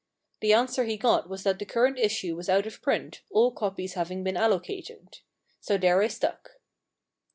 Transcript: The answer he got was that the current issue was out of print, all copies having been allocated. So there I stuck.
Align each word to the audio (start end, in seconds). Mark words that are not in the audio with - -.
The 0.39 0.51
answer 0.51 0.85
he 0.85 0.97
got 0.97 1.29
was 1.29 1.43
that 1.43 1.59
the 1.59 1.65
current 1.67 1.99
issue 1.99 2.35
was 2.35 2.49
out 2.49 2.65
of 2.65 2.81
print, 2.81 3.21
all 3.29 3.51
copies 3.51 3.93
having 3.93 4.23
been 4.23 4.35
allocated. 4.35 5.19
So 5.59 5.77
there 5.77 6.01
I 6.01 6.07
stuck. 6.07 6.53